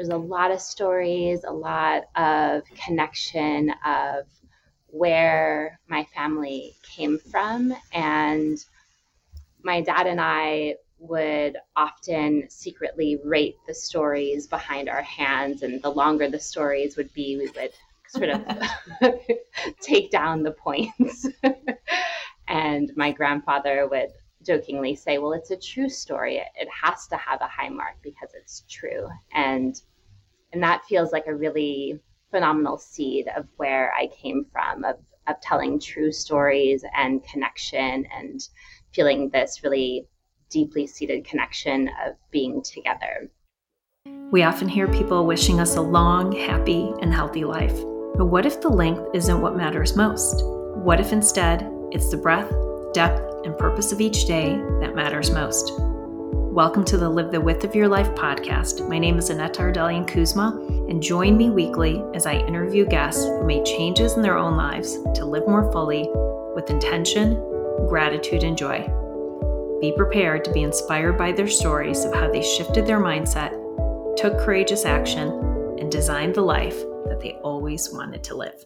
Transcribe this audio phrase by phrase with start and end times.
[0.00, 4.24] there's a lot of stories, a lot of connection of
[4.86, 7.74] where my family came from.
[7.92, 8.56] And
[9.62, 15.62] my dad and I would often secretly rate the stories behind our hands.
[15.62, 17.74] And the longer the stories would be, we would
[18.08, 18.42] sort of
[19.82, 21.28] take down the points.
[22.48, 24.12] and my grandfather would
[24.46, 26.38] jokingly say, Well, it's a true story.
[26.38, 29.06] It has to have a high mark because it's true.
[29.34, 29.78] And
[30.52, 32.00] and that feels like a really
[32.30, 34.96] phenomenal seed of where I came from, of,
[35.26, 38.40] of telling true stories and connection and
[38.92, 40.06] feeling this really
[40.48, 43.30] deeply seated connection of being together.
[44.30, 47.76] We often hear people wishing us a long, happy, and healthy life.
[48.14, 50.42] But what if the length isn't what matters most?
[50.44, 52.52] What if instead it's the breadth,
[52.92, 55.89] depth, and purpose of each day that matters most?
[56.50, 58.88] Welcome to the Live the Width of Your Life podcast.
[58.88, 60.48] My name is Annette Ardelian Kuzma,
[60.88, 64.94] and join me weekly as I interview guests who made changes in their own lives
[65.14, 66.08] to live more fully
[66.56, 67.34] with intention,
[67.88, 68.80] gratitude, and joy.
[69.80, 73.52] Be prepared to be inspired by their stories of how they shifted their mindset,
[74.16, 75.28] took courageous action,
[75.78, 78.64] and designed the life that they always wanted to live.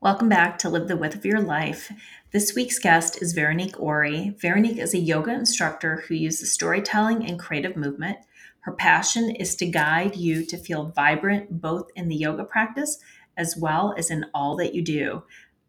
[0.00, 1.90] Welcome back to Live the Width of Your Life.
[2.30, 4.32] This week's guest is Veronique Ory.
[4.40, 8.16] Veronique is a yoga instructor who uses storytelling and creative movement.
[8.60, 13.00] Her passion is to guide you to feel vibrant both in the yoga practice
[13.36, 15.24] as well as in all that you do.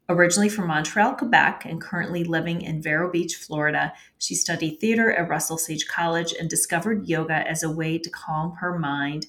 [0.07, 5.27] Originally from Montreal, Quebec, and currently living in Vero Beach, Florida, she studied theater at
[5.27, 9.25] Russell Sage College and discovered yoga as a way to calm her mind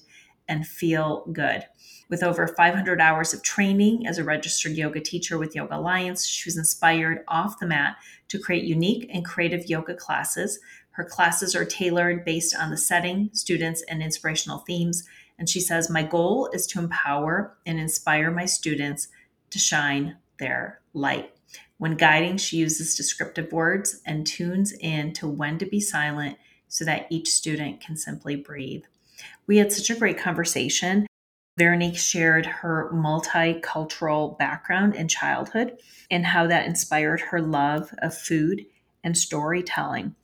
[0.47, 1.65] and feel good.
[2.11, 6.45] With over 500 hours of training as a registered yoga teacher with Yoga Alliance, she
[6.45, 7.95] was inspired off the mat
[8.27, 10.59] to create unique and creative yoga classes.
[10.91, 15.07] Her classes are tailored based on the setting, students, and inspirational themes.
[15.39, 19.07] And she says, My goal is to empower and inspire my students
[19.49, 21.33] to shine their light.
[21.77, 26.83] When guiding, she uses descriptive words and tunes in to when to be silent so
[26.83, 28.83] that each student can simply breathe.
[29.47, 31.07] We had such a great conversation.
[31.57, 35.77] Veronique shared her multicultural background in childhood
[36.09, 38.65] and how that inspired her love of food
[39.03, 40.15] and storytelling.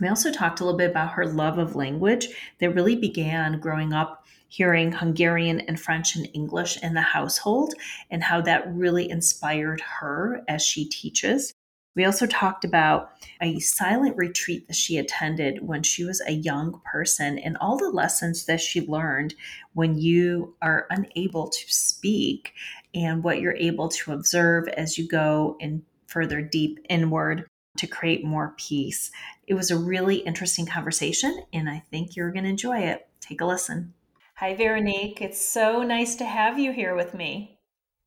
[0.00, 2.28] We also talked a little bit about her love of language
[2.58, 7.74] that really began growing up hearing Hungarian and French and English in the household
[8.10, 11.54] and how that really inspired her as she teaches.
[11.96, 16.80] We also talked about a silent retreat that she attended when she was a young
[16.84, 19.34] person and all the lessons that she learned
[19.72, 22.52] when you are unable to speak
[22.94, 27.46] and what you're able to observe as you go in further deep inward
[27.78, 29.10] to create more peace.
[29.46, 33.08] It was a really interesting conversation and I think you're going to enjoy it.
[33.20, 33.94] Take a listen.
[34.36, 35.22] Hi, Veronique.
[35.22, 37.58] It's so nice to have you here with me.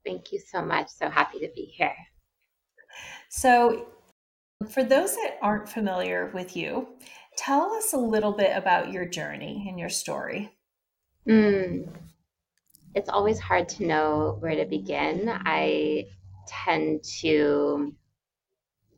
[0.05, 0.89] Thank you so much.
[0.89, 1.95] So happy to be here.
[3.29, 3.88] So,
[4.69, 6.88] for those that aren't familiar with you,
[7.38, 10.51] tell us a little bit about your journey and your story.
[11.28, 11.88] Mm.
[12.95, 15.29] It's always hard to know where to begin.
[15.29, 16.07] I
[16.47, 17.95] tend to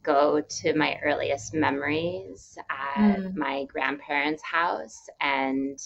[0.01, 3.35] go to my earliest memories at mm.
[3.35, 5.77] my grandparents' house and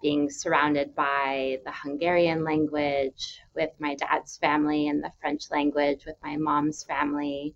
[0.00, 6.16] being surrounded by the Hungarian language with my dad's family and the French language with
[6.22, 7.54] my mom's family,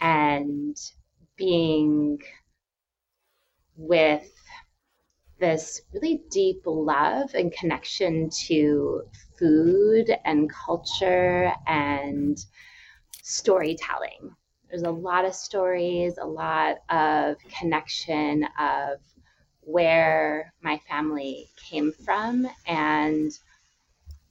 [0.00, 0.76] and
[1.36, 2.18] being
[3.76, 4.32] with
[5.38, 9.02] this really deep love and connection to
[9.38, 12.38] food and culture and
[13.22, 14.34] storytelling.
[14.68, 18.98] There's a lot of stories, a lot of connection of
[19.66, 22.48] where my family came from.
[22.66, 23.36] And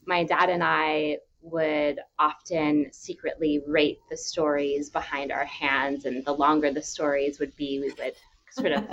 [0.06, 6.06] my dad and I would often secretly rate the stories behind our hands.
[6.06, 8.16] And the longer the stories would be, we would
[8.50, 8.88] sort of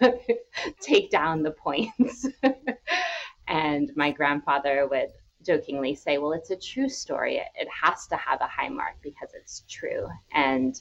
[0.80, 2.26] take down the points.
[3.46, 5.10] and my grandfather would
[5.44, 7.36] jokingly say, Well, it's a true story.
[7.36, 10.08] It, has to have a high mark because it's true.
[10.32, 10.80] And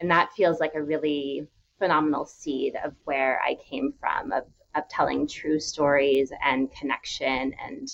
[0.00, 1.46] and that feels like a really
[1.80, 4.44] phenomenal seed of where I came from, of,
[4.76, 7.88] of telling true stories and connection and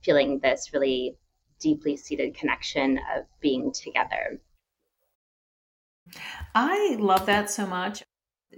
[0.00, 1.16] feeling this really
[1.60, 4.40] deeply seated connection of being together.
[6.54, 8.02] I love that so much.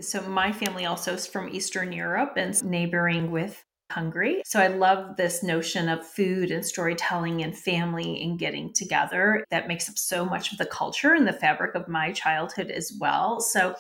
[0.01, 4.43] So, my family also is from Eastern Europe and neighboring with Hungary.
[4.45, 9.45] So, I love this notion of food and storytelling and family and getting together.
[9.51, 12.93] That makes up so much of the culture and the fabric of my childhood as
[12.99, 13.41] well.
[13.41, 13.77] So,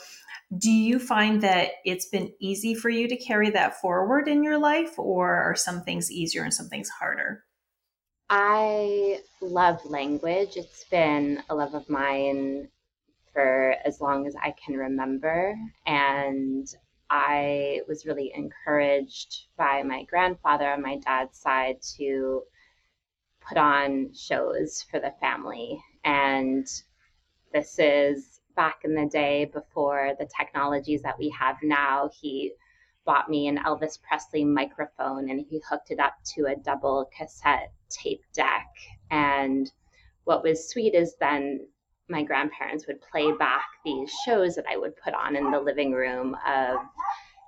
[0.56, 4.58] Do you find that it's been easy for you to carry that forward in your
[4.58, 7.44] life, or are some things easier and some things harder?
[8.30, 10.56] I love language.
[10.56, 12.68] It's been a love of mine
[13.32, 15.56] for as long as I can remember.
[15.86, 16.66] And
[17.10, 22.42] I was really encouraged by my grandfather on my dad's side to
[23.46, 25.82] put on shows for the family.
[26.04, 26.66] And
[27.52, 32.10] this is back in the day before the technologies that we have now.
[32.20, 32.52] He
[33.04, 37.72] bought me an Elvis Presley microphone and he hooked it up to a double cassette
[37.90, 38.66] tape deck.
[39.10, 39.70] And
[40.24, 41.66] what was sweet is then
[42.08, 45.92] my grandparents would play back these shows that I would put on in the living
[45.92, 46.76] room of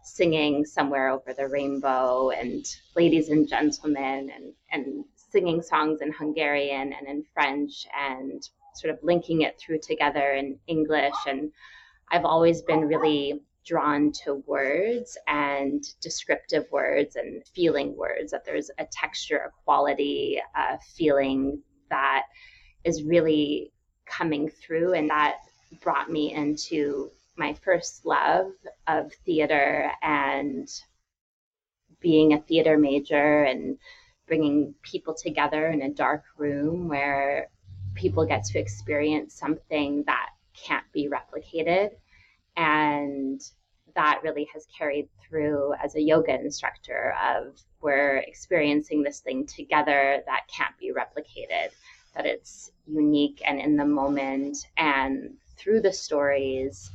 [0.03, 2.65] singing somewhere over the rainbow and
[2.95, 8.99] ladies and gentlemen and, and singing songs in Hungarian and in French and sort of
[9.03, 11.15] linking it through together in English.
[11.27, 11.51] And
[12.11, 18.71] I've always been really drawn to words and descriptive words and feeling words, that there's
[18.79, 22.23] a texture, a quality, a feeling that
[22.85, 23.73] is really
[24.07, 24.95] coming through.
[24.95, 25.39] And that
[25.83, 28.53] brought me into my first love
[28.87, 30.69] of theater and
[32.01, 33.79] being a theater major and
[34.29, 37.49] bringing people together in a dark room where
[37.97, 41.91] people get to experience something that can't be replicated.
[42.57, 43.41] And
[43.97, 50.23] that really has carried through as a yoga instructor of we're experiencing this thing together
[50.27, 51.71] that can't be replicated
[52.15, 56.91] that it's unique and in the moment and through the stories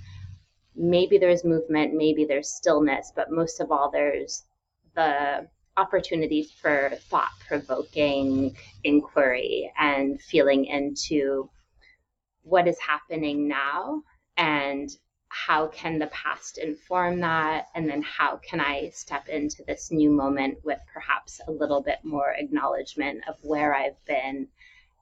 [0.75, 4.44] maybe there's movement maybe there's stillness but most of all there's
[4.95, 5.48] the
[5.78, 11.50] opportunity for thought provoking inquiry and feeling into
[12.44, 14.04] what is happening now
[14.38, 14.90] and
[15.30, 17.68] how can the past inform that?
[17.74, 22.00] And then how can I step into this new moment with perhaps a little bit
[22.04, 24.50] more acknowledgement of where I've been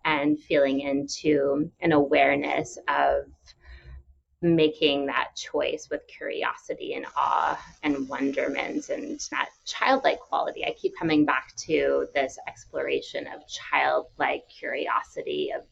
[0.06, 3.26] and feeling into an awareness of
[4.42, 10.66] making that choice with curiosity and awe and wonderment and that childlike quality.
[10.66, 15.64] I keep coming back to this exploration of childlike curiosity, of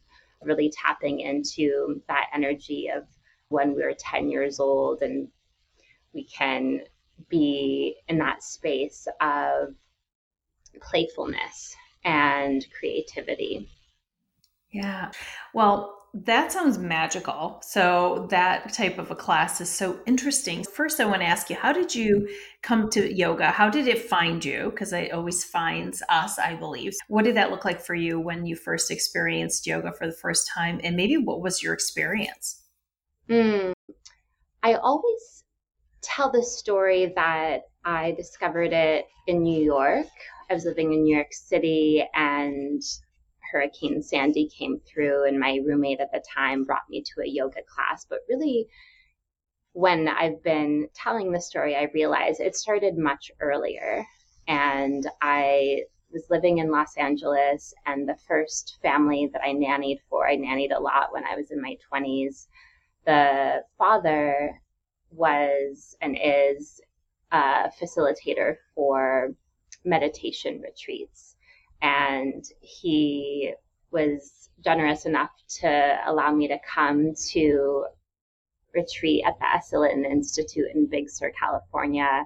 [0.41, 3.05] really tapping into that energy of
[3.49, 5.29] when we are 10 years old and
[6.13, 6.81] we can
[7.29, 9.75] be in that space of
[10.81, 13.69] playfulness and creativity.
[14.71, 15.11] Yeah.
[15.53, 17.59] Well, that sounds magical.
[17.61, 20.63] So, that type of a class is so interesting.
[20.63, 22.27] First, I want to ask you, how did you
[22.61, 23.51] come to yoga?
[23.51, 24.71] How did it find you?
[24.71, 26.93] Because it always finds us, I believe.
[27.07, 30.49] What did that look like for you when you first experienced yoga for the first
[30.53, 30.79] time?
[30.83, 32.63] And maybe what was your experience?
[33.29, 33.73] Mm,
[34.63, 35.43] I always
[36.01, 40.07] tell the story that I discovered it in New York.
[40.49, 42.81] I was living in New York City and
[43.51, 47.61] Hurricane Sandy came through, and my roommate at the time brought me to a yoga
[47.63, 48.05] class.
[48.09, 48.67] But really,
[49.73, 54.05] when I've been telling the story, I realize it started much earlier.
[54.47, 60.27] And I was living in Los Angeles, and the first family that I nannied for,
[60.27, 62.47] I nannied a lot when I was in my 20s
[63.07, 64.61] the father
[65.11, 66.81] was and is
[67.31, 69.33] a facilitator for
[69.85, 71.26] meditation retreats.
[71.81, 73.53] And he
[73.91, 77.85] was generous enough to allow me to come to
[78.73, 82.25] retreat at the Esalen Institute in Big Sur, California,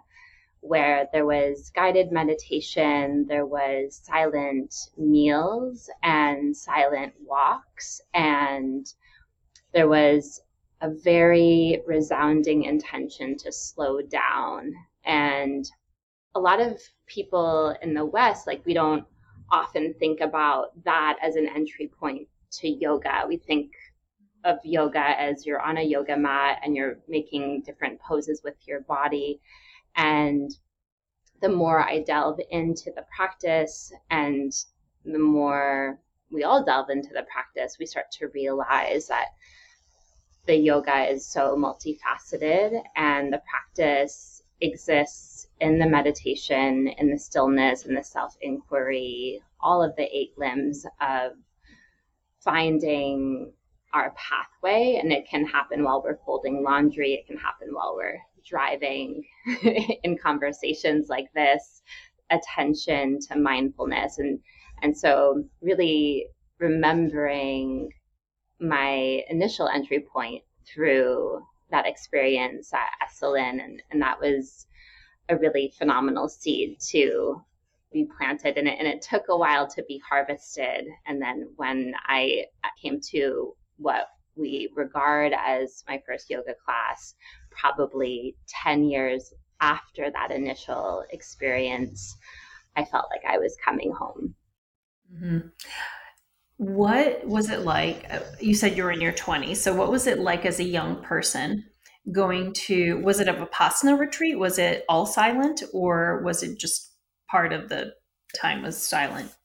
[0.62, 8.86] where there was guided meditation, there was silent meals and silent walks, and
[9.74, 10.42] there was
[10.82, 14.74] a very resounding intention to slow down.
[15.06, 15.66] And
[16.36, 19.06] a lot of people in the West, like, we don't
[19.52, 23.24] often think about that as an entry point to yoga.
[23.28, 23.72] We think
[24.44, 28.82] of yoga as you're on a yoga mat and you're making different poses with your
[28.82, 29.40] body.
[29.96, 30.50] And
[31.42, 34.52] the more I delve into the practice and
[35.06, 36.00] the more
[36.32, 39.30] we all delve into the practice, we start to realize that
[40.46, 45.31] the yoga is so multifaceted and the practice exists
[45.62, 50.86] in the meditation, in the stillness, in the self inquiry, all of the eight limbs
[51.00, 51.34] of
[52.44, 53.54] finding
[53.94, 55.00] our pathway.
[55.02, 59.24] And it can happen while we're folding laundry, it can happen while we're driving
[60.04, 61.84] in conversations like this,
[62.32, 64.18] attention to mindfulness.
[64.18, 64.40] And,
[64.82, 66.26] and so, really
[66.58, 67.92] remembering
[68.60, 74.66] my initial entry point through that experience at Esalen, and, and that was
[75.30, 77.42] a really phenomenal seed to
[77.92, 78.78] be planted in it.
[78.80, 80.88] And it took a while to be harvested.
[81.06, 82.46] And then when I
[82.82, 87.16] came to what we regard as my first yoga class,
[87.50, 92.16] probably 10 years after that initial experience,
[92.76, 94.36] I felt like I was coming home.
[95.14, 95.48] Mm-hmm.
[96.58, 98.10] What was it like?
[98.40, 99.58] You said you were in your 20s.
[99.58, 101.66] So, what was it like as a young person
[102.12, 104.40] going to, was it a Vipassana retreat?
[104.40, 106.94] Was it all silent or was it just
[107.30, 107.94] part of the
[108.36, 109.36] time was silent?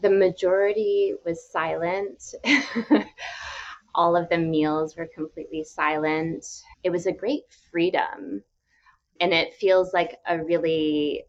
[0.00, 2.34] The majority was silent.
[3.94, 6.46] all of the meals were completely silent.
[6.82, 8.42] It was a great freedom.
[9.20, 11.24] And it feels like a really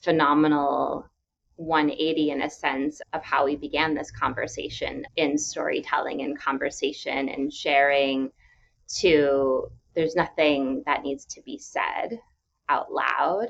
[0.00, 1.08] phenomenal
[1.56, 7.52] 180 in a sense of how we began this conversation in storytelling and conversation and
[7.52, 8.30] sharing
[8.98, 12.20] to there's nothing that needs to be said
[12.68, 13.48] out loud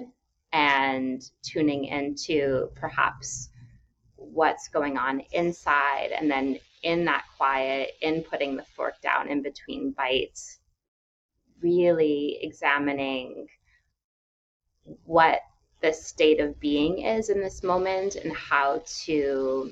[0.53, 3.51] and tuning into perhaps
[4.17, 9.43] what's going on inside and then in that quiet in putting the fork down in
[9.43, 10.59] between bites
[11.61, 13.47] really examining
[15.05, 15.41] what
[15.81, 19.71] the state of being is in this moment and how to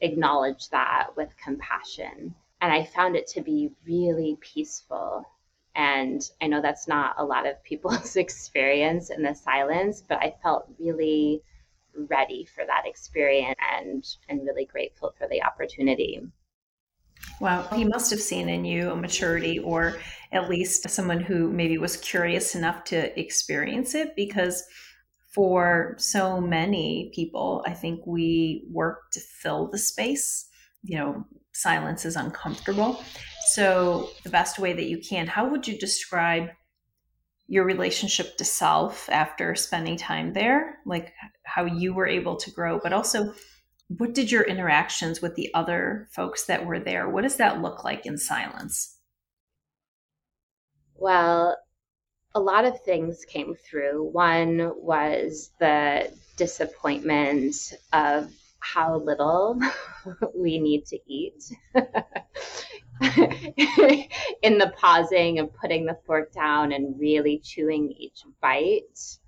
[0.00, 2.34] acknowledge that with compassion.
[2.60, 5.24] And I found it to be really peaceful.
[5.76, 10.34] And I know that's not a lot of people's experience in the silence, but I
[10.42, 11.42] felt really
[12.08, 16.20] ready for that experience and, and really grateful for the opportunity.
[17.40, 19.98] Wow, he must have seen in you a maturity or
[20.32, 24.64] at least someone who maybe was curious enough to experience it because
[25.34, 30.48] for so many people, I think we work to fill the space.
[30.84, 33.02] You know, silence is uncomfortable.
[33.52, 36.50] So, the best way that you can, how would you describe
[37.46, 40.78] your relationship to self after spending time there?
[40.86, 41.12] Like
[41.44, 43.34] how you were able to grow, but also
[43.88, 47.84] what did your interactions with the other folks that were there, what does that look
[47.84, 48.98] like in silence?
[50.94, 51.56] Well,
[52.34, 54.10] a lot of things came through.
[54.10, 57.54] One was the disappointment
[57.92, 58.32] of
[58.64, 59.58] how little
[60.34, 61.44] we need to eat.
[64.42, 69.18] in the pausing and putting the fork down and really chewing each bite,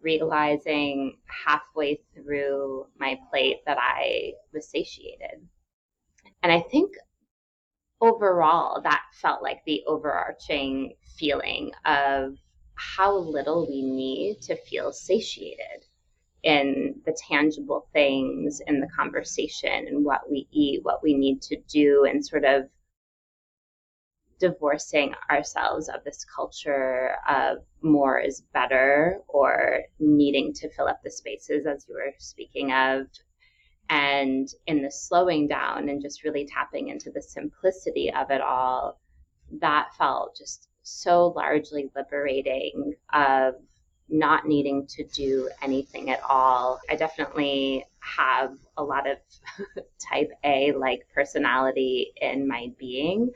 [0.00, 5.46] realizing halfway through my plate that I was satiated.
[6.42, 6.92] And I think
[8.00, 12.36] overall that felt like the overarching feeling of
[12.74, 15.86] how little we need to feel satiated
[16.42, 21.56] in the tangible things in the conversation and what we eat, what we need to
[21.68, 22.68] do, and sort of
[24.40, 31.10] divorcing ourselves of this culture of more is better or needing to fill up the
[31.10, 33.06] spaces, as you were speaking of.
[33.88, 39.00] And in the slowing down and just really tapping into the simplicity of it all,
[39.60, 43.54] that felt just so largely liberating of
[44.08, 46.80] not needing to do anything at all.
[46.90, 49.18] I definitely have a lot of
[49.98, 53.30] type A like personality in my being.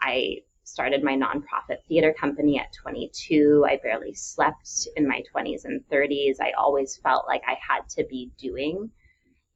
[0.00, 3.64] I started my nonprofit theater company at 22.
[3.68, 6.36] I barely slept in my 20s and 30s.
[6.40, 8.90] I always felt like I had to be doing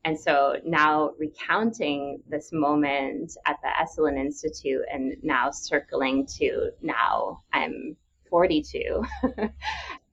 [0.04, 7.42] and so now recounting this moment at the Esalen Institute and now circling to now
[7.52, 7.96] I'm
[8.28, 9.04] 42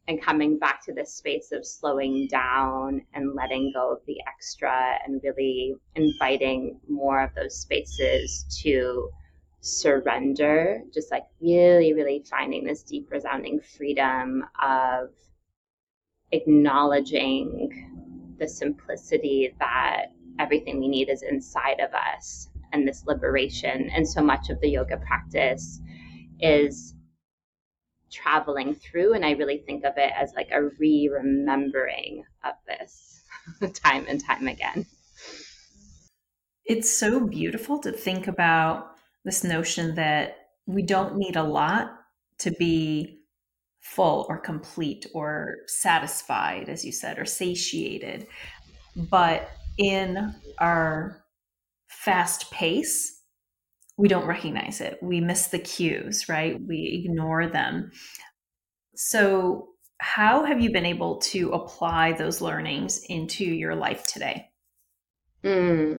[0.09, 4.97] and coming back to this space of slowing down and letting go of the extra
[5.05, 9.07] and really inviting more of those spaces to
[9.61, 15.09] surrender, just like really, really finding this deep, resounding freedom of
[16.31, 17.69] acknowledging
[18.39, 20.07] the simplicity that
[20.39, 23.91] everything we need is inside of us and this liberation.
[23.93, 25.79] And so much of the yoga practice
[26.39, 26.95] is
[28.11, 29.13] traveling through.
[29.13, 33.23] And I really think of it as like a re remembering of this
[33.73, 34.85] time and time again.
[36.65, 38.91] It's so beautiful to think about
[39.25, 41.91] this notion that we don't need a lot
[42.39, 43.21] to be
[43.79, 48.27] full or complete or satisfied, as you said, or satiated.
[48.95, 51.23] But in our
[51.87, 53.18] fast pace,
[54.00, 54.98] we don't recognize it.
[55.01, 56.58] We miss the cues, right?
[56.65, 57.91] We ignore them.
[58.96, 64.51] So, how have you been able to apply those learnings into your life today?
[65.44, 65.98] Mm.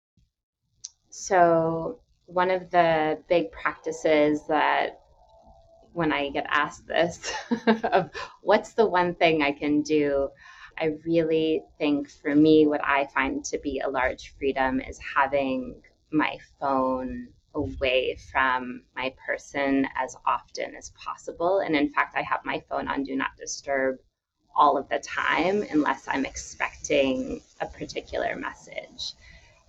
[1.11, 5.01] So, one of the big practices that
[5.93, 7.31] when I get asked this
[7.83, 8.09] of
[8.41, 10.29] what's the one thing I can do,
[10.79, 15.83] I really think for me, what I find to be a large freedom is having
[16.11, 21.59] my phone away from my person as often as possible.
[21.59, 23.99] And in fact, I have my phone on Do Not Disturb
[24.55, 29.13] all of the time unless I'm expecting a particular message.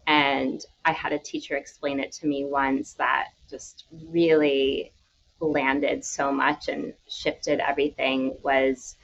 [0.07, 4.93] And I had a teacher explain it to me once that just really
[5.41, 8.97] landed so much and shifted everything was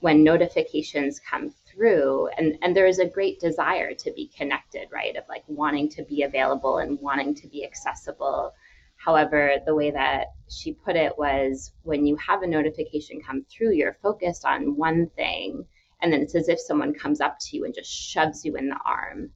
[0.00, 5.16] when notifications come through and and there is a great desire to be connected right
[5.16, 8.52] of like wanting to be available and wanting to be accessible
[8.96, 13.72] however the way that she put it was when you have a notification come through
[13.72, 15.64] you're focused on one thing
[16.02, 18.68] and then it's as if someone comes up to you and just shoves you in
[18.68, 19.30] the arm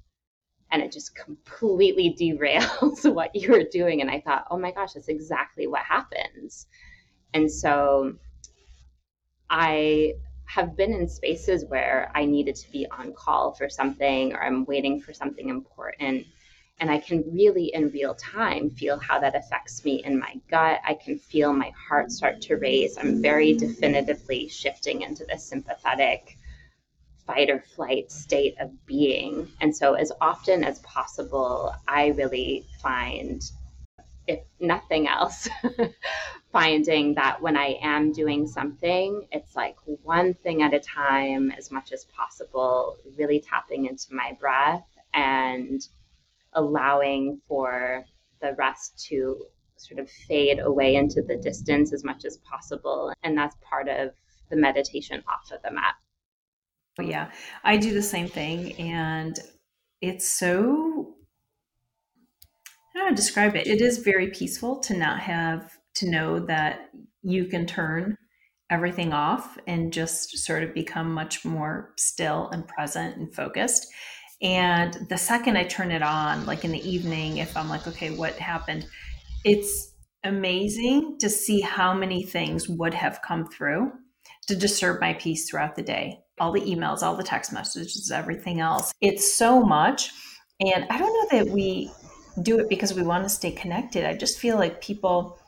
[0.71, 4.01] and it just completely derails what you were doing.
[4.01, 6.67] And I thought, oh my gosh, that's exactly what happens.
[7.35, 8.15] And so
[9.49, 10.15] I
[10.55, 14.65] have been in spaces where I needed to be on call for something or I'm
[14.65, 16.27] waiting for something important.
[16.81, 20.81] And I can really, in real time, feel how that affects me in my gut.
[20.85, 22.97] I can feel my heart start to race.
[22.99, 26.37] I'm very definitively shifting into the sympathetic
[27.27, 29.47] fight or flight state of being.
[29.61, 33.43] And so, as often as possible, I really find,
[34.31, 35.49] if nothing else,
[36.53, 41.73] finding that when I am doing something, it's like one thing at a time as
[41.73, 45.81] much as possible, really tapping into my breath and
[46.53, 48.05] allowing for
[48.41, 49.45] the rest to
[49.77, 53.13] sort of fade away into the distance as much as possible.
[53.25, 54.11] And that's part of
[54.49, 55.95] the meditation off of the mat.
[57.01, 57.31] Yeah,
[57.65, 58.75] I do the same thing.
[58.75, 59.39] And
[60.01, 60.90] it's so,
[62.95, 63.67] how to describe it.
[63.67, 66.91] It is very peaceful to not have to know that
[67.23, 68.17] you can turn
[68.71, 73.87] everything off and just sort of become much more still and present and focused.
[74.43, 78.11] And the second I turn it on, like in the evening, if I'm like, okay,
[78.11, 78.87] what happened?
[79.45, 79.93] It's
[80.25, 83.93] amazing to see how many things would have come through
[84.47, 88.61] to disturb my peace throughout the day all the emails, all the text messages, everything
[88.61, 88.93] else.
[89.01, 90.11] It's so much.
[90.61, 91.91] And I don't know that we
[92.43, 94.05] do it because we want to stay connected.
[94.05, 95.39] I just feel like people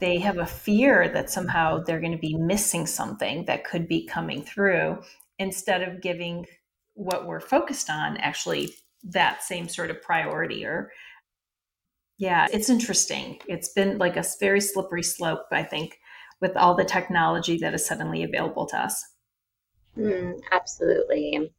[0.00, 4.06] they have a fear that somehow they're going to be missing something that could be
[4.06, 4.98] coming through
[5.38, 6.46] instead of giving
[6.94, 8.72] what we're focused on actually
[9.02, 10.90] that same sort of priority or
[12.18, 15.98] yeah it's interesting it's been like a very slippery slope i think
[16.40, 19.02] with all the technology that is suddenly available to us
[19.96, 21.50] Mm, absolutely.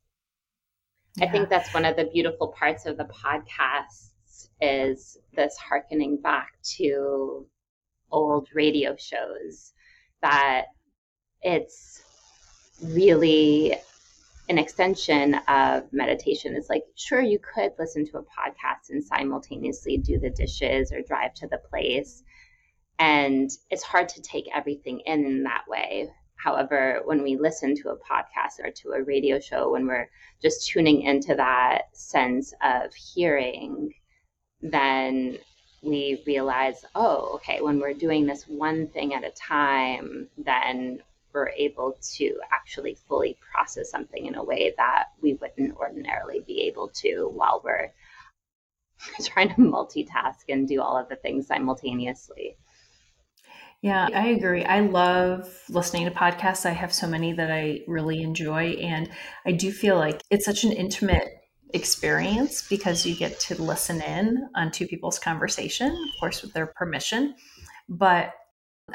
[1.17, 1.25] Yeah.
[1.25, 4.11] I think that's one of the beautiful parts of the podcasts
[4.62, 7.45] is this harkening back to
[8.12, 9.74] old radio shows
[10.21, 10.65] that
[11.41, 12.04] it's
[12.84, 13.76] really
[14.50, 16.56] an extension of meditation.
[16.56, 21.02] It's like, sure, you could listen to a podcast and simultaneously do the dishes or
[21.02, 22.24] drive to the place.
[23.00, 26.12] And it's hard to take everything in in that way.
[26.36, 30.10] However, when we listen to a podcast or to a radio show, when we're
[30.41, 33.93] just tuning into that sense of hearing,
[34.62, 35.38] then
[35.82, 41.02] we realize, oh, okay, when we're doing this one thing at a time, then
[41.34, 46.62] we're able to actually fully process something in a way that we wouldn't ordinarily be
[46.63, 47.91] able to while we're
[49.24, 52.56] trying to multitask and do all of the things simultaneously.
[53.82, 54.63] Yeah, I agree.
[54.63, 56.67] I love listening to podcasts.
[56.67, 58.74] I have so many that I really enjoy.
[58.74, 59.10] And
[59.43, 61.40] I do feel like it's such an intimate
[61.73, 66.67] experience because you get to listen in on two people's conversation, of course, with their
[66.67, 67.36] permission.
[67.89, 68.34] But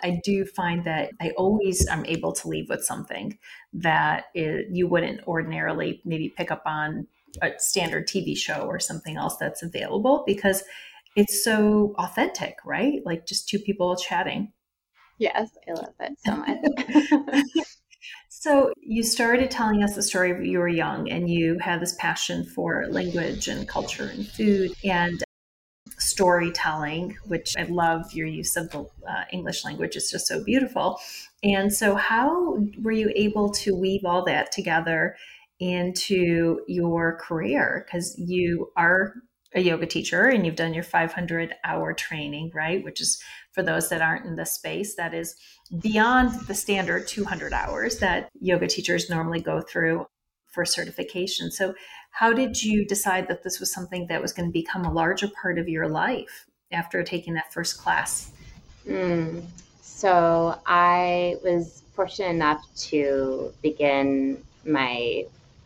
[0.02, 3.38] I do find that I always am able to leave with something
[3.72, 7.06] that it, you wouldn't ordinarily maybe pick up on
[7.42, 10.62] a standard TV show or something else that's available because
[11.16, 13.00] it's so authentic, right?
[13.04, 14.52] Like just two people chatting.
[15.18, 17.66] Yes, I love it so much.
[18.46, 21.96] so you started telling us the story of you were young and you had this
[21.98, 25.24] passion for language and culture and food and
[25.98, 29.96] storytelling, which I love your use of the uh, English language.
[29.96, 31.00] It's just so beautiful.
[31.42, 35.16] And so, how were you able to weave all that together
[35.58, 37.84] into your career?
[37.84, 39.14] Because you are
[39.56, 42.84] a yoga teacher and you've done your 500 hour training, right?
[42.84, 43.20] Which is
[43.52, 45.34] for those that aren't in the space, that is
[45.80, 50.06] beyond the standard 200 hours that yoga teachers normally go through
[50.52, 51.50] for certification.
[51.50, 51.74] So,
[52.10, 55.28] how did you decide that this was something that was going to become a larger
[55.28, 58.32] part of your life after taking that first class?
[58.86, 59.44] Mm,
[59.82, 65.24] So I was fortunate enough to begin my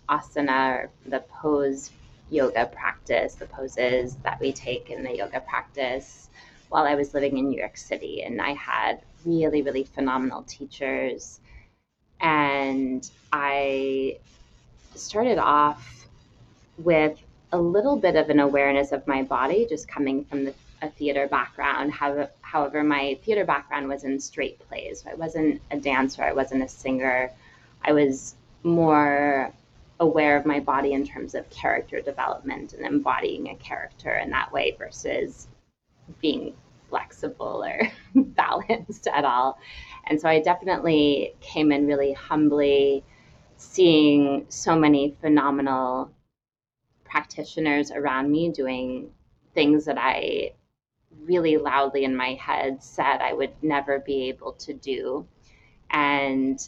[0.09, 1.91] asana or the pose
[2.31, 6.29] yoga practice, the poses that we take in the yoga practice
[6.69, 8.23] while I was living in New York City.
[8.23, 11.41] And I had really, really phenomenal teachers.
[12.21, 14.19] And I
[14.95, 16.07] started off
[16.79, 17.19] with
[17.53, 21.27] a little bit of an awareness of my body, just coming from the, a theater
[21.27, 21.93] background.
[21.93, 25.05] However, my theater background was in straight plays.
[25.11, 27.33] I wasn't a dancer, I wasn't a singer.
[27.83, 29.53] I was more
[30.01, 34.51] aware of my body in terms of character development and embodying a character in that
[34.51, 35.47] way versus
[36.21, 36.55] being
[36.89, 39.59] flexible or balanced at all.
[40.07, 43.05] And so I definitely came in really humbly,
[43.59, 46.11] seeing so many phenomenal
[47.05, 49.11] practitioners around me doing
[49.55, 50.55] things that I
[51.25, 55.27] really loudly in my head said I would never be able to do.
[55.91, 56.59] And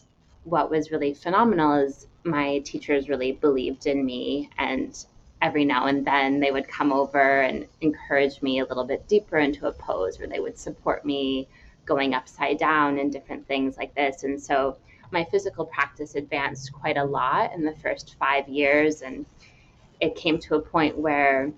[0.45, 5.05] what was really phenomenal is my teachers really believed in me and
[5.41, 9.39] every now and then they would come over and encourage me a little bit deeper
[9.39, 11.49] into a pose where they would support me
[11.85, 14.23] going upside down and different things like this.
[14.23, 14.77] And so
[15.11, 19.27] my physical practice advanced quite a lot in the first five years and
[20.01, 21.53] it came to a point where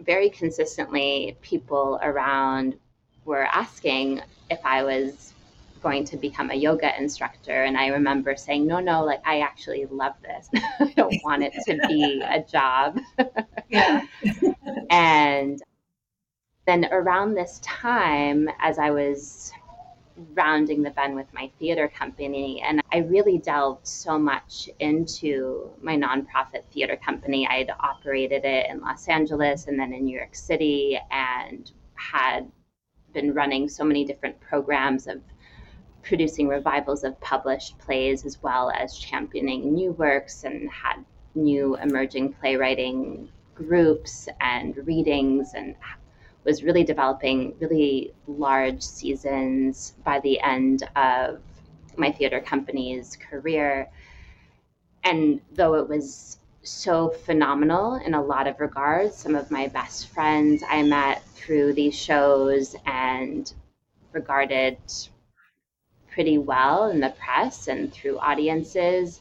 [0.00, 2.76] very consistently people around
[3.24, 5.34] were asking if i was
[5.82, 7.64] going to become a yoga instructor.
[7.64, 10.48] And I remember saying, no, no, like I actually love this.
[10.80, 12.98] I don't want it to be a job.
[13.68, 14.02] yeah.
[14.90, 15.62] and
[16.66, 19.52] then around this time, as I was
[20.34, 25.96] rounding the bend with my theater company, and I really delved so much into my
[25.96, 27.46] nonprofit theater company.
[27.46, 32.50] I had operated it in Los Angeles and then in New York City and had
[33.12, 35.20] been running so many different programs of
[36.02, 42.32] producing revivals of published plays as well as championing new works and had new emerging
[42.34, 45.74] playwriting groups and readings and
[46.44, 51.40] was really developing really large seasons by the end of
[51.96, 53.88] my theater company's career.
[55.04, 60.08] And though it was so phenomenal in a lot of regards, some of my best
[60.08, 63.52] friends I met through these shows and
[64.12, 64.78] regarded
[66.18, 69.20] pretty well in the press and through audiences.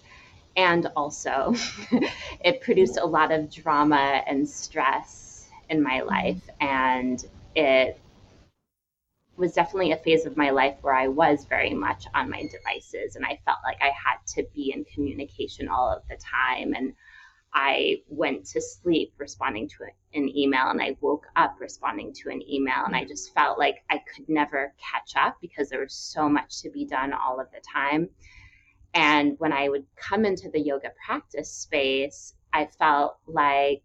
[0.55, 1.53] And also,
[2.43, 6.09] it produced a lot of drama and stress in my mm-hmm.
[6.09, 6.41] life.
[6.59, 7.23] And
[7.55, 7.99] it
[9.35, 13.15] was definitely a phase of my life where I was very much on my devices
[13.15, 16.73] and I felt like I had to be in communication all of the time.
[16.73, 16.93] And
[17.53, 22.41] I went to sleep responding to an email and I woke up responding to an
[22.47, 22.83] email.
[22.85, 23.09] And I mm-hmm.
[23.09, 26.85] just felt like I could never catch up because there was so much to be
[26.85, 28.09] done all of the time.
[28.93, 33.83] And when I would come into the yoga practice space, I felt like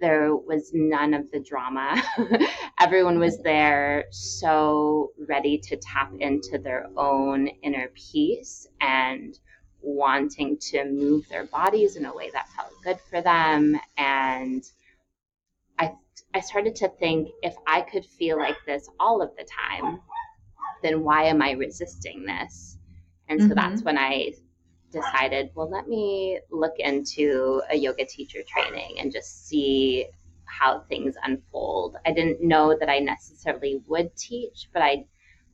[0.00, 2.02] there was none of the drama.
[2.80, 3.44] Everyone was mm-hmm.
[3.44, 9.38] there so ready to tap into their own inner peace and
[9.82, 13.78] wanting to move their bodies in a way that felt good for them.
[13.96, 14.64] And
[15.78, 15.92] i
[16.34, 20.00] i started to think if i could feel like this all of the time
[20.82, 22.78] then why am i resisting this?
[23.28, 23.54] And so mm-hmm.
[23.54, 24.32] that's when i
[24.92, 30.06] decided well let me look into a yoga teacher training and just see
[30.44, 31.96] how things unfold.
[32.04, 35.04] I didn't know that i necessarily would teach but i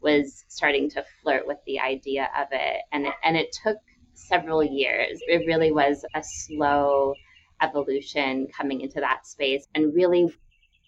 [0.01, 2.83] was starting to flirt with the idea of it.
[2.93, 3.79] And it, and it took
[4.16, 5.20] several years.
[5.26, 7.14] It really was a slow
[7.62, 9.66] evolution coming into that space.
[9.74, 10.33] And really,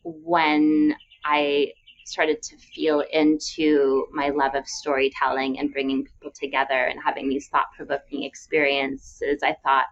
[0.05, 1.73] when I
[2.05, 7.49] started to feel into my love of storytelling and bringing people together and having these
[7.49, 9.87] thought provoking experiences, I thought,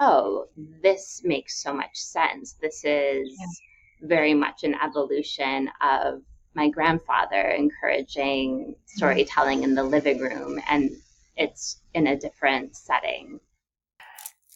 [0.00, 0.46] oh,
[0.82, 2.54] this makes so much sense.
[2.60, 4.08] This is yeah.
[4.08, 6.22] very much an evolution of
[6.54, 8.72] my grandfather encouraging mm-hmm.
[8.86, 10.90] storytelling in the living room and
[11.36, 13.40] it's in a different setting.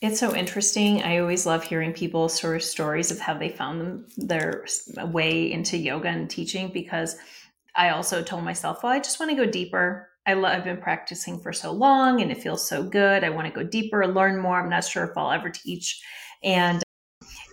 [0.03, 1.03] It's so interesting.
[1.03, 4.67] I always love hearing people's sort of stories of how they found them, their
[5.07, 7.17] way into yoga and teaching because
[7.75, 10.11] I also told myself, well, I just want to go deeper.
[10.27, 13.25] I love, I've been practicing for so long and it feels so good.
[13.25, 14.61] I want to go deeper, learn more.
[14.61, 16.03] I'm not sure if I'll ever teach.
[16.43, 16.83] And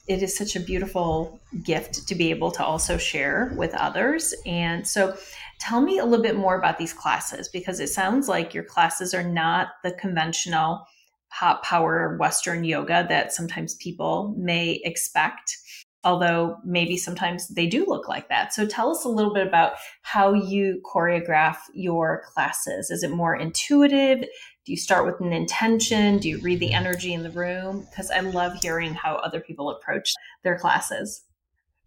[0.07, 4.33] it is such a beautiful gift to be able to also share with others.
[4.45, 5.15] And so,
[5.63, 9.13] tell me a little bit more about these classes because it sounds like your classes
[9.13, 10.85] are not the conventional
[11.29, 15.57] hot power Western yoga that sometimes people may expect.
[16.03, 18.53] although maybe sometimes they do look like that.
[18.53, 22.91] So tell us a little bit about how you choreograph your classes.
[22.91, 24.21] Is it more intuitive?
[24.21, 26.17] Do you start with an intention?
[26.17, 27.87] Do you read the energy in the room?
[27.89, 31.23] Because I love hearing how other people approach their classes.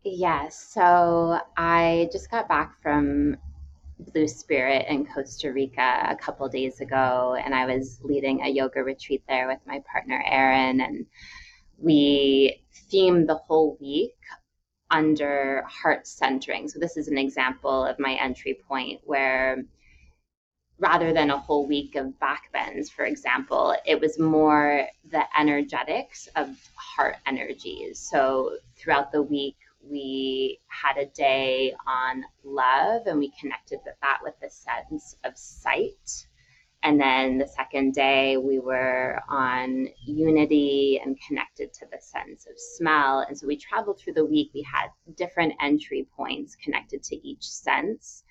[0.03, 0.71] Yes.
[0.73, 3.37] So I just got back from
[3.99, 8.83] Blue Spirit in Costa Rica a couple days ago, and I was leading a yoga
[8.83, 10.81] retreat there with my partner, Erin.
[10.81, 11.07] And
[11.79, 14.17] we themed the whole week
[14.91, 16.69] under heart centering.
[16.69, 19.65] So, this is an example of my entry point where
[20.79, 26.29] rather than a whole week of back bends, for example, it was more the energetics
[26.37, 27.99] of heart energies.
[27.99, 29.57] So, throughout the week,
[29.91, 35.37] we had a day on love and we connected with that with the sense of
[35.37, 36.27] sight.
[36.83, 42.53] And then the second day, we were on unity and connected to the sense of
[42.57, 43.25] smell.
[43.27, 44.51] And so we traveled through the week.
[44.55, 48.23] We had different entry points connected to each sense.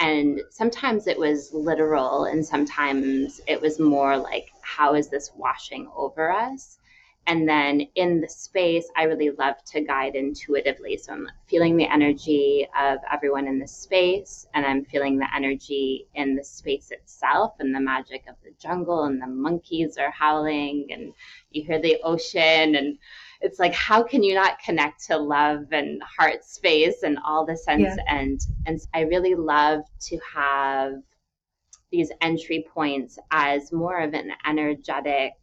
[0.00, 5.88] And sometimes it was literal, and sometimes it was more like, how is this washing
[5.94, 6.78] over us?
[7.28, 10.96] And then in the space, I really love to guide intuitively.
[10.96, 16.08] So I'm feeling the energy of everyone in the space, and I'm feeling the energy
[16.14, 20.88] in the space itself and the magic of the jungle, and the monkeys are howling,
[20.90, 21.14] and
[21.52, 22.74] you hear the ocean.
[22.74, 22.98] And
[23.40, 27.56] it's like, how can you not connect to love and heart space and all the
[27.56, 27.82] sense?
[27.96, 28.04] Yeah.
[28.08, 30.94] And, and I really love to have
[31.92, 35.34] these entry points as more of an energetic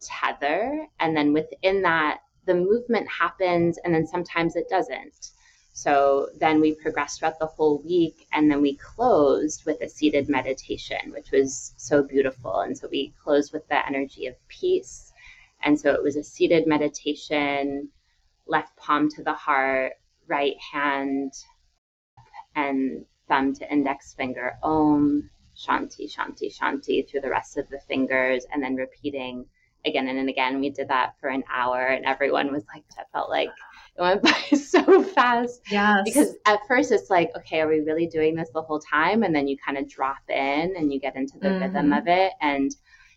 [0.00, 0.86] tether.
[1.00, 5.32] And then within that, the movement happens and then sometimes it doesn't.
[5.72, 10.28] So then we progressed throughout the whole week and then we closed with a seated
[10.28, 12.60] meditation, which was so beautiful.
[12.60, 15.12] And so we closed with the energy of peace.
[15.62, 17.90] And so it was a seated meditation,
[18.46, 19.92] left palm to the heart,
[20.26, 21.32] right hand
[22.54, 28.46] and thumb to index finger, Om, Shanti, Shanti, Shanti through the rest of the fingers,
[28.52, 29.46] and then repeating
[29.84, 30.60] again and again.
[30.60, 33.48] We did that for an hour, and everyone was like, that felt like
[33.96, 35.60] it went by so fast.
[35.70, 36.02] Yeah.
[36.04, 39.22] Because at first it's like, okay, are we really doing this the whole time?
[39.22, 41.62] And then you kind of drop in and you get into the mm-hmm.
[41.64, 42.32] rhythm of it.
[42.40, 42.74] And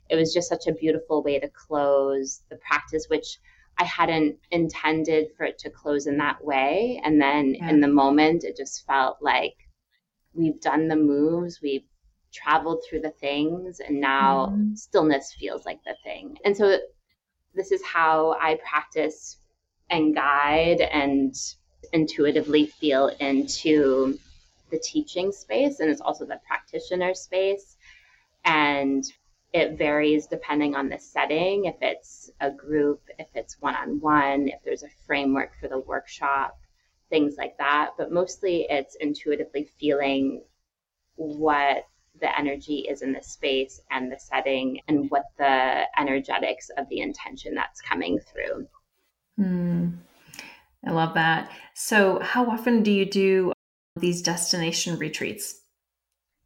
[0.10, 3.40] it was just such a beautiful way to close the practice, which
[3.78, 7.02] I hadn't intended for it to close in that way.
[7.04, 7.70] And then yeah.
[7.70, 9.56] in the moment, it just felt like
[10.34, 11.86] we've done the moves, we've
[12.32, 14.76] traveled through the things and now mm-hmm.
[14.76, 16.38] stillness feels like the thing.
[16.46, 16.78] And so
[17.54, 19.38] this is how I practice
[19.90, 21.36] and guide and
[21.94, 24.18] intuitively feel into
[24.70, 27.76] the teaching space and it's also the practitioner space
[28.46, 29.04] and
[29.54, 34.84] it varies depending on the setting if it's a group if it's one-on-one if there's
[34.84, 36.58] a framework for the workshop
[37.10, 40.42] things like that but mostly it's intuitively feeling
[41.16, 41.84] what
[42.20, 47.00] the energy is in the space and the setting and what the energetics of the
[47.00, 48.68] intention that's coming through.
[49.40, 49.98] Mm,
[50.86, 51.52] I love that.
[51.74, 53.54] So, how often do you do
[53.96, 55.62] these destination retreats?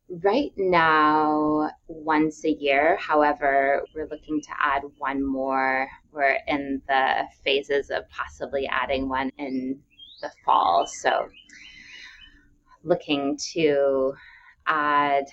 [0.08, 2.96] Right now, once a year.
[2.98, 5.90] However, we're looking to add one more.
[6.12, 9.80] We're in the phases of possibly adding one in
[10.22, 10.86] the fall.
[10.86, 11.28] So,
[12.84, 14.14] looking to
[14.68, 15.26] add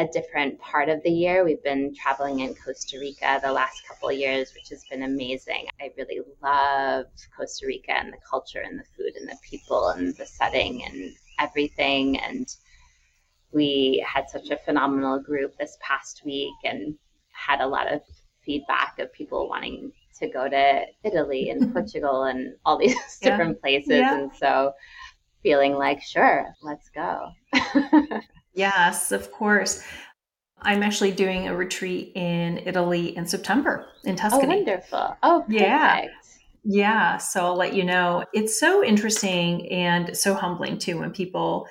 [0.00, 1.44] a different part of the year.
[1.44, 5.68] We've been traveling in Costa Rica the last couple years, which has been amazing.
[5.78, 7.04] I really love
[7.36, 11.12] Costa Rica and the culture and the food and the people and the setting and
[11.38, 12.18] everything.
[12.18, 12.48] And
[13.52, 16.94] we had such a phenomenal group this past week and
[17.32, 18.00] had a lot of
[18.42, 23.28] feedback of people wanting to go to Italy and Portugal and all these yeah.
[23.28, 23.90] different places.
[23.90, 24.18] Yeah.
[24.18, 24.72] And so
[25.42, 27.32] feeling like, sure, let's go.
[28.54, 29.82] Yes, of course.
[30.62, 34.54] I'm actually doing a retreat in Italy in September in oh, Tuscany.
[34.54, 35.16] Oh, wonderful.
[35.22, 35.60] Oh, perfect.
[35.60, 36.06] yeah.
[36.62, 37.16] Yeah.
[37.16, 38.24] So I'll let you know.
[38.34, 41.66] It's so interesting and so humbling too when people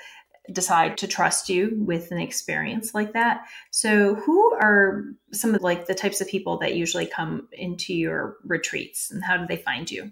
[0.52, 3.42] decide to trust you with an experience like that.
[3.70, 8.38] So who are some of like the types of people that usually come into your
[8.44, 10.12] retreats and how do they find you?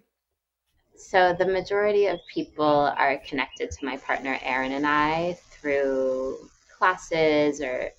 [0.95, 7.61] So the majority of people are connected to my partner Erin and I through classes
[7.61, 7.91] or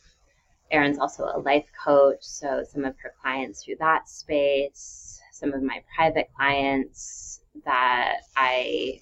[0.71, 5.62] Erin's also a life coach, so some of her clients through that space, some of
[5.62, 9.01] my private clients that I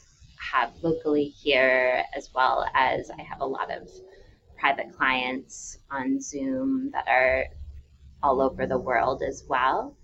[0.52, 3.88] have locally here, as well as I have a lot of
[4.58, 7.46] private clients on Zoom that are
[8.22, 9.96] all over the world as well.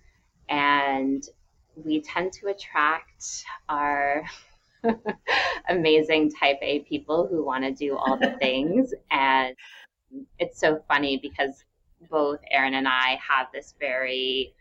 [0.49, 1.23] And
[1.77, 4.25] we tend to attract our
[5.69, 8.93] amazing type A people who want to do all the things.
[9.11, 9.55] And
[10.39, 11.65] it's so funny because
[12.11, 14.55] both Erin and I have this very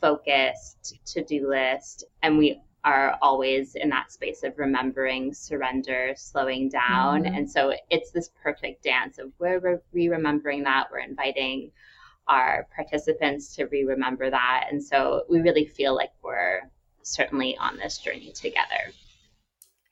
[0.00, 6.68] focused to do list, and we are always in that space of remembering, surrender, slowing
[6.68, 7.24] down.
[7.24, 7.34] Mm-hmm.
[7.34, 11.70] And so it's this perfect dance of where we're re remembering that, we're inviting
[12.28, 14.68] our participants to re remember that.
[14.70, 16.70] And so we really feel like we're
[17.02, 18.92] certainly on this journey together.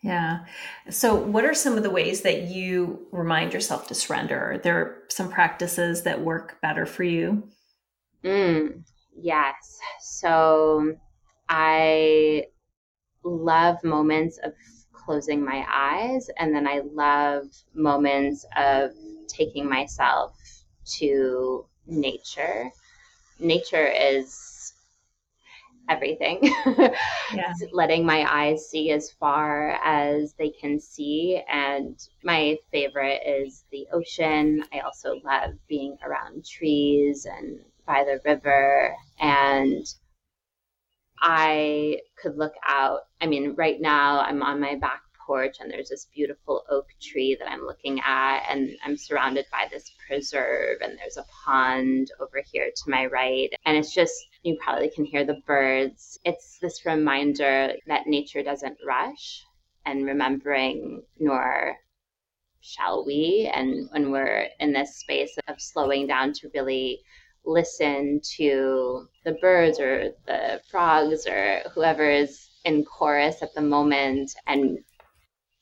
[0.07, 0.45] Yeah.
[0.89, 4.53] So, what are some of the ways that you remind yourself to surrender?
[4.53, 7.49] Are there some practices that work better for you?
[8.23, 8.85] Mm,
[9.21, 9.81] yes.
[10.01, 10.95] So,
[11.49, 12.45] I
[13.25, 14.53] love moments of
[14.93, 18.93] closing my eyes, and then I love moments of
[19.27, 20.39] taking myself
[20.99, 22.71] to nature.
[23.41, 24.46] Nature is
[25.89, 26.39] everything.
[27.35, 27.53] yeah.
[27.73, 31.43] Letting my eyes see as far as they can see.
[31.51, 34.63] And my favorite is the ocean.
[34.73, 38.95] I also love being around trees and by the river.
[39.21, 39.87] And
[41.21, 43.01] I could look out.
[43.21, 47.37] I mean, right now I'm on my back porch and there's this beautiful oak tree
[47.39, 52.43] that I'm looking at and I'm surrounded by this preserve and there's a pond over
[52.51, 56.19] here to my right and it's just you probably can hear the birds.
[56.25, 59.45] It's this reminder that nature doesn't rush
[59.85, 61.77] and remembering nor
[62.61, 67.01] shall we and when we're in this space of slowing down to really
[67.45, 74.33] listen to the birds or the frogs or whoever is in chorus at the moment
[74.49, 74.79] and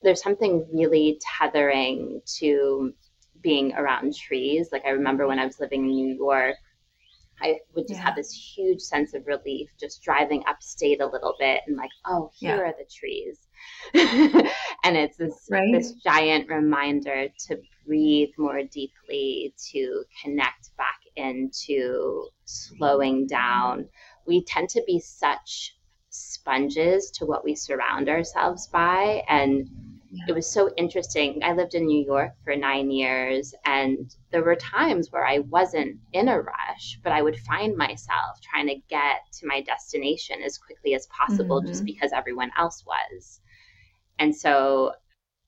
[0.04, 2.92] there's something really tethering to
[3.40, 4.68] being around trees.
[4.70, 6.56] Like I remember when I was living in New York,
[7.42, 8.06] I would just yeah.
[8.06, 12.30] have this huge sense of relief just driving upstate a little bit and like, oh,
[12.32, 12.62] here yeah.
[12.62, 13.38] are the trees.
[14.84, 15.72] and it's this right?
[15.72, 23.88] this giant reminder to breathe more deeply, to connect back into slowing down.
[24.26, 25.76] We tend to be such
[26.10, 29.68] sponges to what we surround ourselves by and
[30.28, 31.42] it was so interesting.
[31.42, 35.98] I lived in New York for nine years, and there were times where I wasn't
[36.12, 40.58] in a rush, but I would find myself trying to get to my destination as
[40.58, 41.68] quickly as possible mm-hmm.
[41.68, 43.40] just because everyone else was.
[44.18, 44.92] And so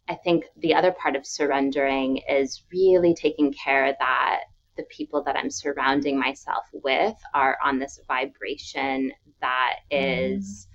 [0.08, 4.40] I think the other part of surrendering is really taking care that
[4.76, 10.68] the people that I'm surrounding myself with are on this vibration that is.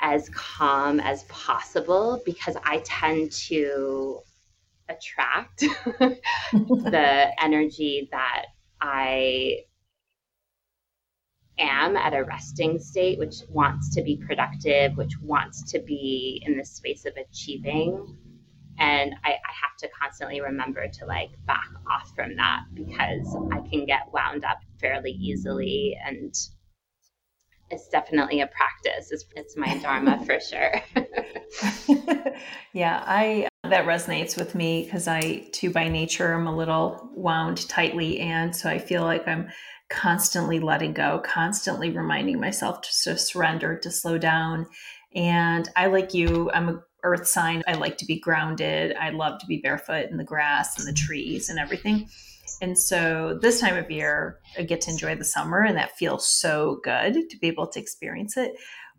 [0.00, 4.20] As calm as possible because I tend to
[4.88, 5.60] attract
[6.52, 8.46] the energy that
[8.80, 9.64] I
[11.58, 16.56] am at a resting state, which wants to be productive, which wants to be in
[16.56, 18.16] the space of achieving.
[18.78, 23.60] And I, I, have to constantly remember to like back off from that because I
[23.68, 26.34] can get wound up fairly easily and
[27.70, 29.10] it's definitely a practice.
[29.10, 30.82] It's, it's my dharma for sure.
[32.72, 37.68] yeah, I that resonates with me because I too by nature am a little wound
[37.68, 39.48] tightly, and so I feel like I'm
[39.90, 44.66] constantly letting go, constantly reminding myself to, to surrender, to slow down.
[45.14, 47.62] And I like you, I'm a earth sign.
[47.66, 48.96] I like to be grounded.
[48.96, 52.08] I love to be barefoot in the grass and the trees and everything.
[52.60, 56.26] And so this time of year, I get to enjoy the summer, and that feels
[56.26, 58.54] so good to be able to experience it.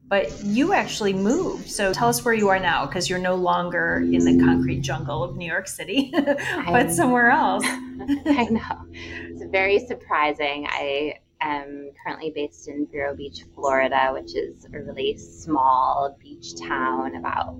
[0.07, 1.67] But you actually moved.
[1.69, 5.23] So tell us where you are now, because you're no longer in the concrete jungle
[5.23, 6.13] of New York City,
[6.67, 7.63] but somewhere else.
[7.65, 8.85] I know.
[8.93, 10.67] It's very surprising.
[10.69, 17.15] I am currently based in Vero Beach, Florida, which is a really small beach town
[17.15, 17.55] about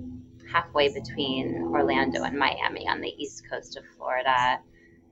[0.52, 4.60] halfway between Orlando and Miami on the east coast of Florida.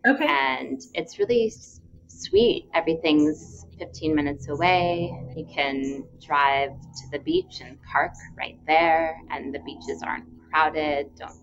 [0.07, 0.27] Okay.
[0.27, 1.53] And it's really
[2.09, 2.69] sweet.
[2.75, 5.13] Everything's 15 minutes away.
[5.37, 11.15] You can drive to the beach and park right there, and the beaches aren't crowded.
[11.17, 11.39] Don't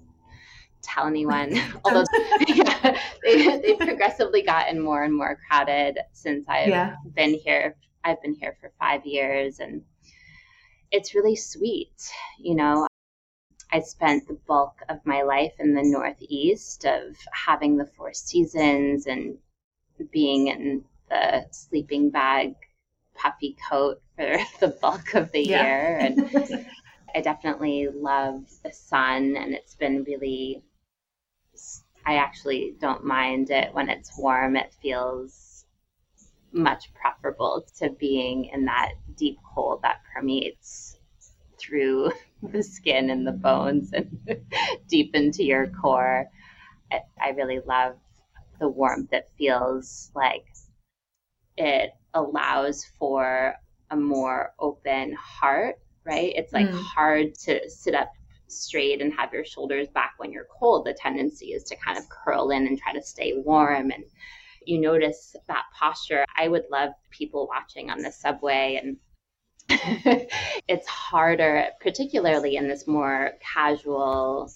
[0.82, 1.60] tell anyone.
[1.86, 2.04] Although
[2.48, 6.96] yeah, they, they've progressively gotten more and more crowded since I've yeah.
[7.16, 7.76] been here.
[8.04, 9.82] I've been here for five years, and
[10.92, 11.94] it's really sweet.
[12.40, 12.88] You know,
[13.72, 19.08] I spent the bulk of my life in the Northeast of having the Four Seasons
[19.08, 19.38] and
[20.12, 22.56] being in the sleeping bag
[23.14, 25.64] puffy coat for the bulk of the yeah.
[25.64, 25.98] year.
[26.00, 26.68] And
[27.16, 30.64] I definitely love the sun, and it's been really,
[32.06, 34.56] I actually don't mind it when it's warm.
[34.56, 35.66] It feels
[36.54, 40.98] much preferable to being in that deep cold that permeates
[41.62, 42.12] through
[42.44, 44.18] the skin and the bones and
[44.88, 46.28] deep into your core.
[46.92, 47.96] I, I really love
[48.60, 49.10] the warmth.
[49.12, 50.46] that feels like
[51.58, 53.56] it allows for
[53.90, 56.34] a more open heart, right?
[56.36, 56.82] It's like mm.
[56.82, 58.12] hard to sit up
[58.48, 60.86] straight and have your shoulders back when you're cold.
[60.86, 64.04] The tendency is to kind of curl in and try to stay warm and
[64.66, 66.26] you notice that posture.
[66.38, 68.98] I would love people watching on the subway and
[70.72, 74.50] it's harder, particularly in this more casual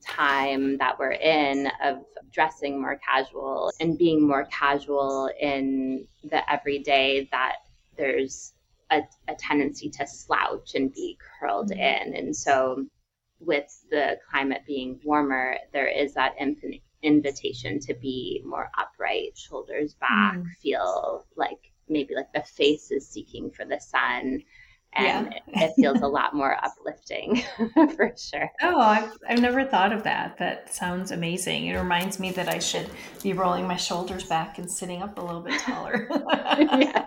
[0.00, 7.28] time that we're in of dressing more casual and being more casual in the everyday
[7.32, 7.56] that
[7.96, 8.52] there's
[8.90, 11.80] a, a tendency to slouch and be curled mm-hmm.
[11.80, 12.14] in.
[12.14, 12.86] And so
[13.40, 19.94] with the climate being warmer, there is that infinite invitation to be more upright, shoulders
[19.94, 20.46] back, mm.
[20.62, 24.42] feel like maybe like the face is seeking for the sun.
[24.92, 25.66] And yeah.
[25.66, 27.42] it, feels a lot more uplifting
[27.74, 28.50] for sure.
[28.60, 30.36] Oh, I've, I've never thought of that.
[30.38, 31.66] That sounds amazing.
[31.66, 32.90] It reminds me that I should
[33.22, 36.08] be rolling my shoulders back and sitting up a little bit taller.
[36.34, 37.06] yeah.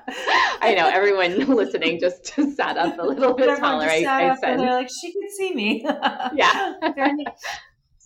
[0.62, 2.26] I know everyone listening just
[2.56, 3.86] sat up a little bit taller.
[3.86, 4.60] I, I said.
[4.60, 5.86] they're like, she can see me.
[6.34, 6.76] yeah.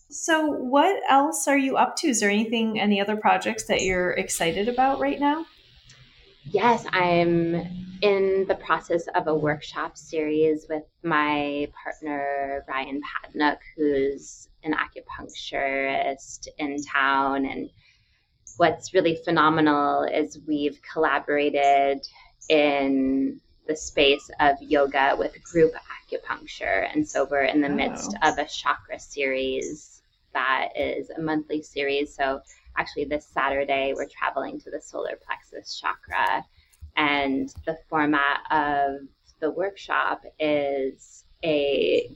[0.10, 2.08] So, what else are you up to?
[2.08, 5.46] Is there anything, any other projects that you're excited about right now?
[6.52, 7.56] Yes, I'm
[8.02, 16.48] in the process of a workshop series with my partner, Ryan Padnook, who's an acupuncturist
[16.58, 17.46] in town.
[17.46, 17.70] And
[18.56, 22.08] what's really phenomenal is we've collaborated
[22.50, 26.88] in the space of yoga with group acupuncture.
[26.94, 27.76] And so we're in the oh.
[27.76, 30.02] midst of a chakra series
[30.34, 32.16] that is a monthly series.
[32.16, 32.42] So
[32.78, 36.46] actually, this Saturday, we're traveling to the solar plexus chakra.
[36.96, 39.08] And the format of
[39.40, 42.16] the workshop is a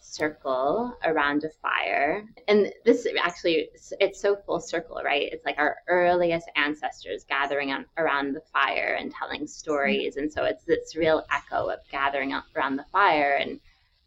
[0.00, 2.24] circle around a fire.
[2.48, 3.68] And this actually,
[4.00, 5.32] it's so full circle, right?
[5.32, 10.16] It's like our earliest ancestors gathering on, around the fire and telling stories.
[10.16, 13.60] And so it's this real echo of gathering around the fire and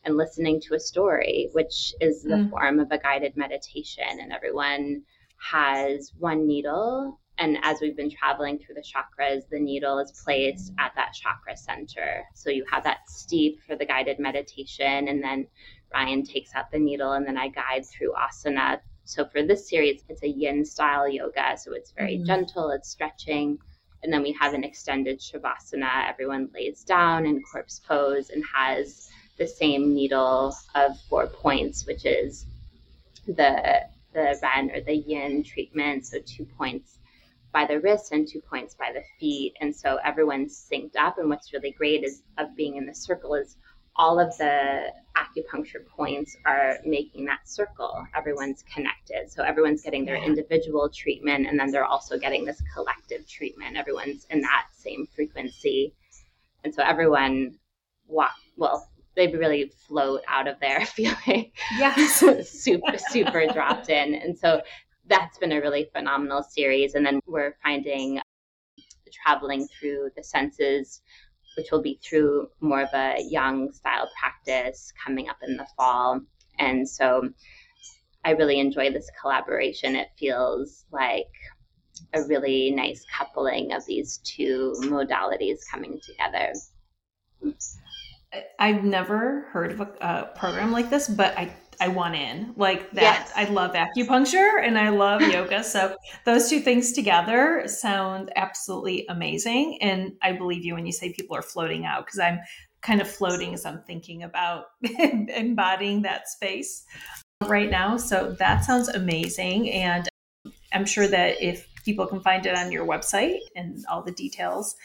[0.05, 2.49] and listening to a story, which is the mm.
[2.51, 4.20] form of a guided meditation.
[4.22, 5.01] And everyone
[5.52, 7.20] has one needle.
[7.38, 11.58] And as we've been traveling through the chakras, the needle is placed at that chakra
[11.58, 12.24] center.
[12.34, 15.10] So you have that steep for the guided meditation.
[15.10, 15.48] And then
[15.93, 18.80] Ryan takes out the needle, and then I guide through asana.
[19.04, 21.58] So for this series, it's a yin style yoga.
[21.58, 22.26] So it's very mm.
[22.26, 23.60] gentle, it's stretching.
[24.02, 26.08] And then we have an extended shavasana.
[26.10, 32.06] Everyone lays down in corpse pose and has the same needle of four points, which
[32.06, 32.46] is
[33.28, 33.82] the
[34.16, 36.07] the ren or the yin treatment.
[36.07, 36.97] So two points
[37.51, 39.53] by the wrist and two points by the feet.
[39.61, 41.18] And so everyone's synced up.
[41.20, 43.57] And what's really great is of being in the circle is
[43.95, 48.05] all of the acupuncture points are making that circle.
[48.13, 49.32] Everyone's connected.
[49.32, 53.78] So everyone's getting their individual treatment and then they're also getting this collective treatment.
[53.78, 55.93] Everyone's in that same frequency.
[56.66, 57.57] And so everyone
[58.07, 61.51] walk well, they really float out of there feeling.
[61.78, 61.95] Yeah.
[62.43, 64.16] Super super dropped in.
[64.16, 64.61] And so
[65.07, 66.95] that's been a really phenomenal series.
[66.95, 68.20] And then we're finding
[69.24, 71.01] traveling through the senses
[71.55, 76.20] which will be through more of a yang style practice coming up in the fall.
[76.59, 77.30] And so
[78.24, 79.95] i really enjoy this collaboration.
[79.95, 81.32] It feels like
[82.13, 86.53] a really nice coupling of these two modalities coming together
[88.60, 93.02] I've never heard of a, program like this, but I I want in like that.
[93.28, 93.32] Yes.
[93.36, 99.78] I love acupuncture and I love yoga, so those two things together sound absolutely amazing.
[99.82, 102.40] And I believe you when you say people are floating out because I'm
[102.82, 104.66] kind of floating as I'm thinking about
[105.00, 106.86] embodying that space
[107.46, 107.98] right now.
[107.98, 110.08] So that sounds amazing, and
[110.72, 114.76] I'm sure that if people can find it on your website and all the details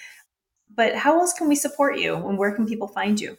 [0.77, 3.37] but how else can we support you and where can people find you?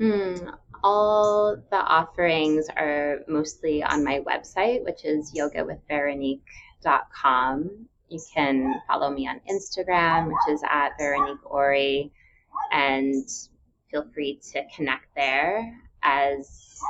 [0.00, 7.88] Mm, all the offerings are mostly on my website, which is yogawithveronique.com.
[8.08, 12.12] You can follow me on Instagram, which is at Veronique Ory,
[12.72, 13.28] and
[13.90, 16.80] feel free to connect there as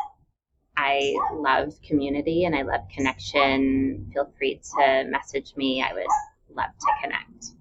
[0.77, 4.09] I love community and I love connection.
[4.13, 5.83] Feel free to message me.
[5.83, 6.07] I would
[6.55, 7.58] love to connect.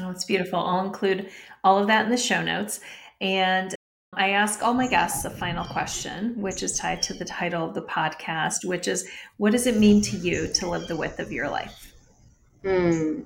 [0.00, 0.60] Oh, it's beautiful.
[0.60, 1.30] I'll include
[1.64, 2.80] all of that in the show notes.
[3.20, 3.74] And
[4.14, 7.74] I ask all my guests a final question, which is tied to the title of
[7.74, 11.32] the podcast, which is what does it mean to you to live the width of
[11.32, 11.92] your life?
[12.64, 13.24] Mm,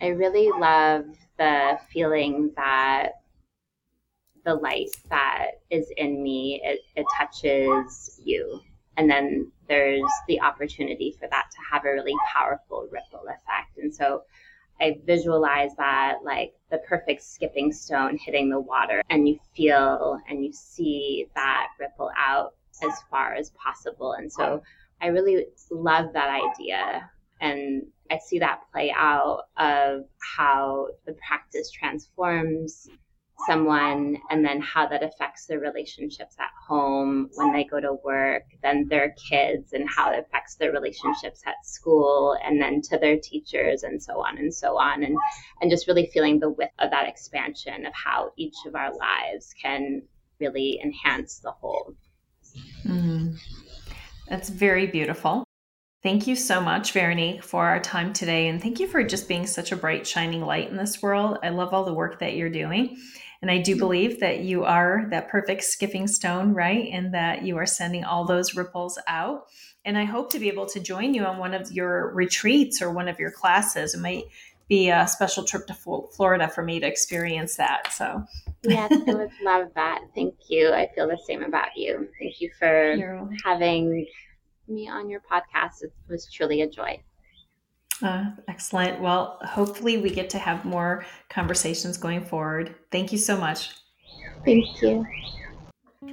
[0.00, 1.06] I really love
[1.38, 3.12] the feeling that
[4.44, 8.60] the light that is in me, it, it touches you.
[8.96, 13.78] And then there's the opportunity for that to have a really powerful ripple effect.
[13.78, 14.22] And so
[14.80, 20.44] I visualize that like the perfect skipping stone hitting the water, and you feel and
[20.44, 24.12] you see that ripple out as far as possible.
[24.12, 24.62] And so
[25.00, 27.10] I really love that idea.
[27.40, 30.04] And I see that play out of
[30.36, 32.88] how the practice transforms
[33.46, 38.42] someone and then how that affects their relationships at home when they go to work
[38.62, 43.18] then their kids and how it affects their relationships at school and then to their
[43.18, 45.02] teachers and so on and so on.
[45.02, 45.16] And
[45.60, 49.54] and just really feeling the width of that expansion of how each of our lives
[49.60, 50.02] can
[50.40, 51.94] really enhance the whole.
[52.84, 53.38] Mm.
[54.28, 55.47] that's very beautiful
[56.02, 58.46] Thank you so much, Veronique, for our time today.
[58.46, 61.38] And thank you for just being such a bright, shining light in this world.
[61.42, 62.96] I love all the work that you're doing.
[63.42, 66.88] And I do believe that you are that perfect skipping stone, right?
[66.92, 69.46] And that you are sending all those ripples out.
[69.84, 72.92] And I hope to be able to join you on one of your retreats or
[72.92, 73.94] one of your classes.
[73.94, 74.24] It might
[74.68, 77.92] be a special trip to Florida for me to experience that.
[77.92, 78.24] So,
[78.62, 80.02] yes, I would love that.
[80.14, 80.72] Thank you.
[80.72, 82.08] I feel the same about you.
[82.20, 83.28] Thank you for You're...
[83.44, 84.06] having
[84.68, 85.82] me on your podcast.
[85.82, 87.02] It was truly a joy.
[88.02, 89.00] Uh, excellent.
[89.00, 92.74] Well, hopefully, we get to have more conversations going forward.
[92.92, 93.70] Thank you so much.
[94.44, 95.04] Thank you.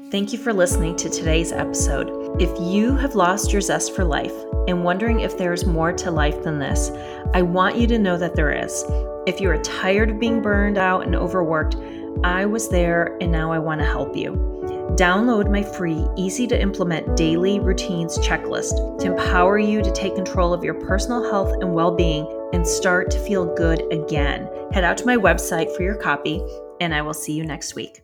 [0.10, 2.42] Thank you for listening to today's episode.
[2.42, 4.34] If you have lost your zest for life
[4.68, 6.90] and wondering if there is more to life than this,
[7.34, 8.84] I want you to know that there is.
[9.28, 11.76] If you are tired of being burned out and overworked,
[12.24, 14.56] I was there and now I want to help you.
[14.94, 20.54] Download my free, easy to implement daily routines checklist to empower you to take control
[20.54, 24.48] of your personal health and well being and start to feel good again.
[24.72, 26.42] Head out to my website for your copy,
[26.80, 28.04] and I will see you next week.